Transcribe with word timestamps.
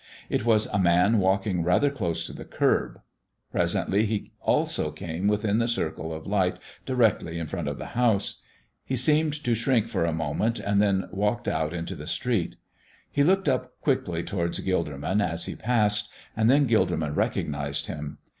It 0.31 0.45
was 0.45 0.65
a 0.65 0.79
man 0.79 1.19
walking 1.19 1.63
rather 1.63 1.91
close 1.91 2.25
to 2.25 2.33
the 2.33 2.43
curb. 2.43 2.99
Presently 3.51 4.07
he 4.07 4.31
also 4.39 4.89
came 4.89 5.27
within 5.27 5.59
the 5.59 5.67
circle 5.67 6.11
of 6.11 6.25
light 6.25 6.57
directly 6.87 7.37
in 7.37 7.45
front 7.45 7.67
of 7.67 7.77
the 7.77 7.85
house. 7.93 8.41
He 8.83 8.95
seemed 8.95 9.33
to 9.43 9.53
shrink 9.53 9.87
for 9.87 10.03
a 10.05 10.11
moment 10.11 10.59
and 10.59 10.81
then 10.81 11.07
walked 11.11 11.47
out 11.47 11.71
into 11.71 11.95
the 11.95 12.07
street. 12.07 12.55
He 13.11 13.23
looked 13.23 13.47
up 13.47 13.79
quickly 13.81 14.23
towards 14.23 14.59
Gilderman 14.61 15.21
as 15.23 15.45
he 15.45 15.53
passed, 15.55 16.09
and 16.35 16.49
then 16.49 16.67
Gilderman 16.67 17.15
recognized 17.15 17.85
him. 17.85 18.17